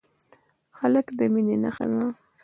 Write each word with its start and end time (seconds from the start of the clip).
هلک 0.79 1.07
د 1.17 1.19
مینې 1.33 1.55
نښه 1.63 1.85
ده. 1.91 2.03